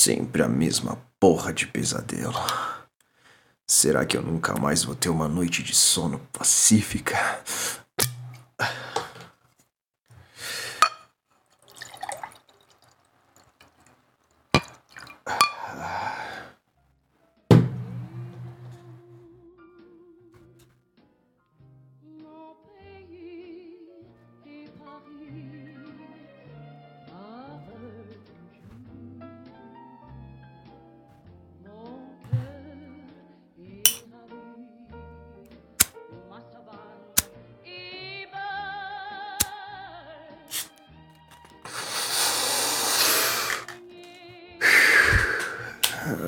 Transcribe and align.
Sempre 0.00 0.44
a 0.44 0.48
mesma 0.48 0.96
porra 1.18 1.52
de 1.52 1.66
pesadelo. 1.66 2.32
Será 3.66 4.06
que 4.06 4.16
eu 4.16 4.22
nunca 4.22 4.54
mais 4.54 4.84
vou 4.84 4.94
ter 4.94 5.08
uma 5.08 5.26
noite 5.26 5.60
de 5.60 5.74
sono 5.74 6.20
pacífica? 6.32 7.16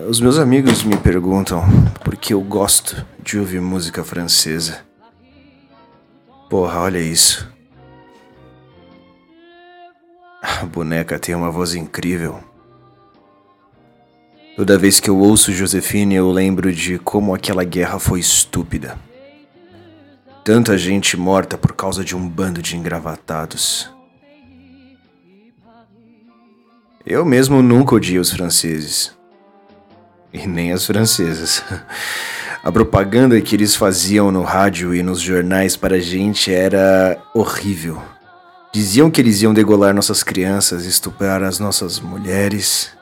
Os 0.09 0.20
meus 0.20 0.39
amigos 0.39 0.83
me 0.83 0.95
perguntam 0.98 1.62
por 2.05 2.14
que 2.14 2.34
eu 2.34 2.41
gosto 2.42 3.03
de 3.23 3.39
ouvir 3.39 3.62
música 3.62 4.05
francesa. 4.05 4.84
Porra, 6.50 6.81
olha 6.81 6.98
isso. 6.98 7.50
A 10.42 10.67
boneca 10.67 11.19
tem 11.19 11.34
uma 11.34 11.50
voz 11.50 11.75
incrível. 11.75 12.45
Toda 14.55 14.77
vez 14.77 15.00
que 15.00 15.09
eu 15.09 15.17
ouço 15.19 15.50
Josefine, 15.50 16.15
eu 16.15 16.31
lembro 16.31 16.70
de 16.70 16.98
como 16.98 17.34
aquela 17.34 17.65
guerra 17.65 17.98
foi 17.98 18.20
estúpida. 18.20 18.98
Tanta 20.44 20.77
gente 20.77 21.17
morta 21.17 21.56
por 21.56 21.72
causa 21.72 22.05
de 22.05 22.15
um 22.15 22.28
bando 22.28 22.61
de 22.61 22.77
engravatados. 22.77 23.91
Eu 27.06 27.25
mesmo 27.25 27.62
nunca 27.62 27.94
odiei 27.94 28.19
os 28.19 28.31
franceses. 28.31 29.19
E 30.32 30.46
nem 30.46 30.72
as 30.72 30.86
francesas. 30.86 31.62
A 32.62 32.70
propaganda 32.70 33.41
que 33.41 33.56
eles 33.56 33.74
faziam 33.74 34.30
no 34.30 34.42
rádio 34.42 34.94
e 34.94 35.02
nos 35.02 35.18
jornais 35.18 35.76
para 35.76 35.96
a 35.96 36.00
gente 36.00 36.52
era 36.52 37.18
horrível. 37.34 38.02
Diziam 38.70 39.10
que 39.10 39.20
eles 39.20 39.41
iam 39.41 39.54
degolar 39.54 39.94
nossas 39.94 40.22
crianças, 40.22 40.84
estuprar 40.84 41.42
as 41.42 41.58
nossas 41.58 41.98
mulheres. 41.98 42.92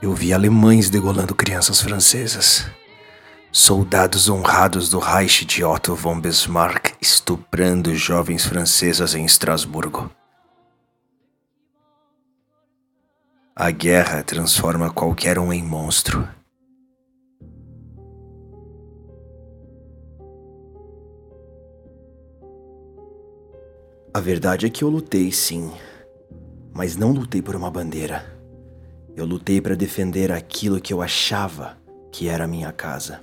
Eu 0.00 0.14
vi 0.14 0.32
alemães 0.32 0.88
degolando 0.88 1.34
crianças 1.34 1.82
francesas. 1.82 2.66
Soldados 3.52 4.28
honrados 4.28 4.88
do 4.88 4.98
Reich 4.98 5.44
de 5.44 5.62
Otto 5.62 5.94
von 5.94 6.18
Bismarck 6.18 6.94
estuprando 7.00 7.94
jovens 7.94 8.44
francesas 8.44 9.14
em 9.14 9.24
Estrasburgo. 9.24 10.10
A 13.56 13.70
guerra 13.70 14.20
transforma 14.24 14.90
qualquer 14.92 15.38
um 15.38 15.52
em 15.52 15.62
monstro. 15.62 16.28
A 24.12 24.18
verdade 24.18 24.66
é 24.66 24.68
que 24.68 24.82
eu 24.82 24.88
lutei, 24.88 25.30
sim, 25.30 25.70
mas 26.72 26.96
não 26.96 27.12
lutei 27.12 27.40
por 27.40 27.54
uma 27.54 27.70
bandeira. 27.70 28.26
Eu 29.14 29.24
lutei 29.24 29.60
para 29.60 29.76
defender 29.76 30.32
aquilo 30.32 30.80
que 30.80 30.92
eu 30.92 31.00
achava 31.00 31.78
que 32.10 32.28
era 32.28 32.48
minha 32.48 32.72
casa. 32.72 33.20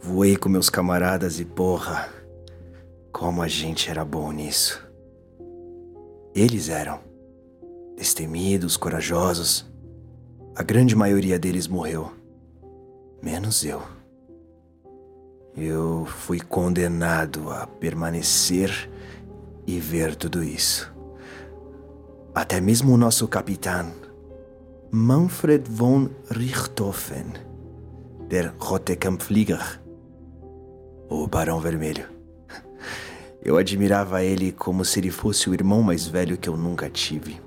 Voei 0.00 0.34
com 0.34 0.48
meus 0.48 0.70
camaradas 0.70 1.38
e 1.38 1.44
porra, 1.44 2.08
como 3.12 3.42
a 3.42 3.48
gente 3.48 3.90
era 3.90 4.02
bom 4.02 4.32
nisso. 4.32 4.82
Eles 6.34 6.70
eram 6.70 7.11
destemidos, 8.02 8.76
corajosos. 8.76 9.64
A 10.56 10.62
grande 10.64 10.96
maioria 10.96 11.38
deles 11.38 11.68
morreu, 11.68 12.10
menos 13.22 13.64
eu. 13.64 13.80
Eu 15.56 16.04
fui 16.04 16.40
condenado 16.40 17.48
a 17.52 17.64
permanecer 17.64 18.90
e 19.64 19.78
ver 19.78 20.16
tudo 20.16 20.42
isso. 20.42 20.92
Até 22.34 22.60
mesmo 22.60 22.92
o 22.92 22.96
nosso 22.96 23.28
capitão, 23.28 23.92
Manfred 24.90 25.70
von 25.70 26.08
Richthofen, 26.28 27.34
der 28.28 28.52
Rote 28.58 28.96
Kampflieger, 28.96 29.80
o 31.08 31.28
Barão 31.28 31.60
Vermelho. 31.60 32.08
Eu 33.44 33.56
admirava 33.56 34.24
ele 34.24 34.50
como 34.50 34.84
se 34.84 34.98
ele 34.98 35.10
fosse 35.12 35.48
o 35.48 35.54
irmão 35.54 35.82
mais 35.82 36.04
velho 36.04 36.36
que 36.36 36.48
eu 36.48 36.56
nunca 36.56 36.90
tive. 36.90 37.40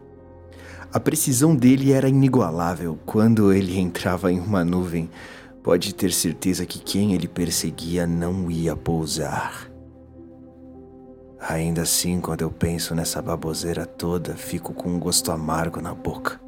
A 0.96 1.00
precisão 1.02 1.54
dele 1.54 1.92
era 1.92 2.08
inigualável. 2.08 2.98
Quando 3.06 3.52
ele 3.52 3.78
entrava 3.78 4.32
em 4.32 4.40
uma 4.40 4.64
nuvem, 4.64 5.10
pode 5.62 5.94
ter 5.94 6.10
certeza 6.14 6.66
que 6.66 6.80
quem 6.80 7.14
ele 7.14 7.28
perseguia 7.28 8.08
não 8.08 8.50
ia 8.50 8.78
pousar. 8.78 9.70
Ainda 11.38 11.82
assim, 11.82 12.22
quando 12.22 12.44
eu 12.44 12.50
penso 12.50 12.96
nessa 12.96 13.22
baboseira 13.22 13.86
toda, 13.86 14.38
fico 14.38 14.74
com 14.74 14.88
um 14.88 14.98
gosto 14.98 15.34
amargo 15.34 15.82
na 15.82 15.94
boca. 15.94 16.40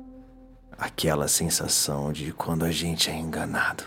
Aquela 0.77 1.27
sensação 1.27 2.13
de 2.13 2.31
quando 2.31 2.63
a 2.63 2.71
gente 2.71 3.09
é 3.09 3.19
enganado. 3.19 3.83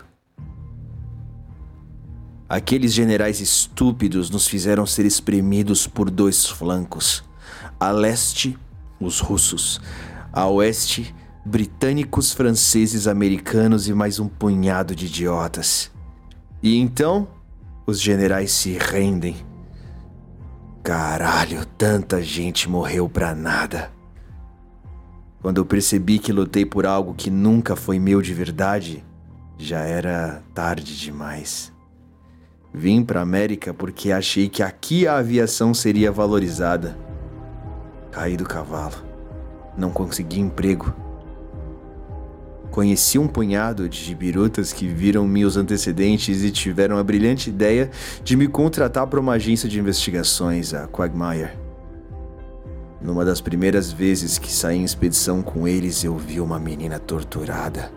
Aqueles 2.47 2.93
generais 2.93 3.41
estúpidos 3.41 4.29
nos 4.29 4.47
fizeram 4.47 4.85
ser 4.85 5.07
espremidos 5.07 5.87
por 5.87 6.11
dois 6.11 6.45
flancos. 6.45 7.25
A 7.81 7.91
leste, 7.91 8.59
os 9.01 9.21
russos. 9.21 9.81
A 10.33 10.47
oeste, 10.47 11.15
britânicos, 11.45 12.33
franceses, 12.33 13.09
americanos 13.09 13.89
e 13.89 13.93
mais 13.93 14.21
um 14.21 14.29
punhado 14.29 14.95
de 14.95 15.07
idiotas. 15.07 15.91
E 16.63 16.79
então, 16.79 17.27
os 17.85 18.01
generais 18.01 18.53
se 18.53 18.79
rendem. 18.79 19.35
Caralho, 20.85 21.67
tanta 21.67 22.23
gente 22.23 22.69
morreu 22.69 23.09
pra 23.09 23.35
nada. 23.35 23.91
Quando 25.43 25.59
eu 25.59 25.65
percebi 25.65 26.19
que 26.19 26.33
lutei 26.33 26.65
por 26.65 26.87
algo 26.87 27.15
que 27.15 27.31
nunca 27.31 27.75
foi 27.75 27.99
meu 27.99 28.23
de 28.23 28.33
verdade, 28.33 29.05
já 29.59 29.81
era 29.81 30.43
tarde 30.55 30.97
demais. 30.97 31.73
Vim 32.73 33.03
pra 33.03 33.21
América 33.21 33.75
porque 33.75 34.13
achei 34.13 34.49
que 34.49 34.63
aqui 34.63 35.09
a 35.09 35.17
aviação 35.17 35.75
seria 35.75 36.13
valorizada. 36.13 36.97
Caí 38.13 38.37
do 38.37 38.45
cavalo. 38.45 39.10
Não 39.77 39.91
consegui 39.91 40.41
emprego. 40.41 40.95
Conheci 42.71 43.19
um 43.19 43.27
punhado 43.27 43.89
de 43.89 44.15
birutas 44.15 44.73
que 44.73 44.87
viram 44.87 45.27
meus 45.27 45.57
antecedentes 45.57 46.45
e 46.45 46.51
tiveram 46.53 46.99
a 46.99 47.03
brilhante 47.03 47.51
ideia 47.51 47.91
de 48.23 48.37
me 48.37 48.47
contratar 48.47 49.07
para 49.09 49.19
uma 49.19 49.33
agência 49.33 49.69
de 49.69 49.81
investigações, 49.81 50.73
a 50.73 50.87
Quagmire. 50.87 51.51
Numa 53.01 53.25
das 53.25 53.41
primeiras 53.41 53.91
vezes 53.91 54.39
que 54.39 54.53
saí 54.53 54.77
em 54.77 54.85
expedição 54.85 55.43
com 55.43 55.67
eles, 55.67 56.05
eu 56.05 56.17
vi 56.17 56.41
uma 56.41 56.61
menina 56.61 56.99
torturada, 56.99 57.91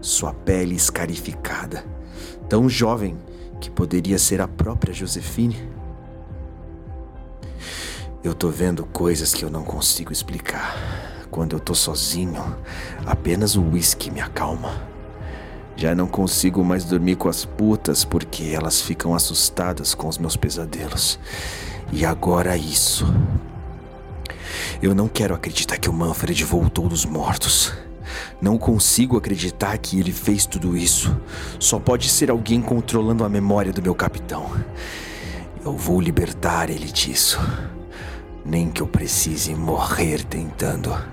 sua 0.00 0.34
pele 0.34 0.74
escarificada, 0.74 1.84
tão 2.48 2.68
jovem 2.68 3.16
que 3.60 3.70
poderia 3.70 4.18
ser 4.18 4.40
a 4.40 4.48
própria 4.48 4.92
Josefine. 4.92 5.56
Eu 8.24 8.34
tô 8.34 8.50
vendo 8.50 8.84
coisas 8.84 9.34
que 9.34 9.44
eu 9.44 9.50
não 9.50 9.64
consigo 9.64 10.12
explicar. 10.12 11.26
Quando 11.28 11.56
eu 11.56 11.60
tô 11.60 11.74
sozinho, 11.74 12.56
apenas 13.04 13.56
o 13.56 13.62
uísque 13.62 14.12
me 14.12 14.20
acalma. 14.20 14.80
Já 15.74 15.92
não 15.92 16.06
consigo 16.06 16.64
mais 16.64 16.84
dormir 16.84 17.16
com 17.16 17.28
as 17.28 17.44
putas 17.44 18.04
porque 18.04 18.44
elas 18.54 18.80
ficam 18.80 19.12
assustadas 19.12 19.92
com 19.92 20.06
os 20.06 20.18
meus 20.18 20.36
pesadelos. 20.36 21.18
E 21.90 22.04
agora 22.04 22.56
isso. 22.56 23.12
Eu 24.80 24.94
não 24.94 25.08
quero 25.08 25.34
acreditar 25.34 25.76
que 25.78 25.90
o 25.90 25.92
Manfred 25.92 26.44
voltou 26.44 26.88
dos 26.88 27.04
mortos. 27.04 27.72
Não 28.40 28.56
consigo 28.56 29.16
acreditar 29.16 29.76
que 29.78 29.98
ele 29.98 30.12
fez 30.12 30.46
tudo 30.46 30.76
isso. 30.76 31.20
Só 31.58 31.80
pode 31.80 32.08
ser 32.08 32.30
alguém 32.30 32.62
controlando 32.62 33.24
a 33.24 33.28
memória 33.28 33.72
do 33.72 33.82
meu 33.82 33.96
capitão. 33.96 34.48
Eu 35.64 35.76
vou 35.76 36.00
libertar 36.00 36.70
ele 36.70 36.86
disso. 36.86 37.40
Nem 38.44 38.70
que 38.70 38.82
eu 38.82 38.86
precise 38.86 39.54
morrer 39.54 40.24
tentando. 40.24 41.11